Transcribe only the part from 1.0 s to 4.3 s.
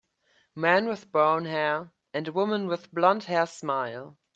brown hair and a woman with blondhair smile.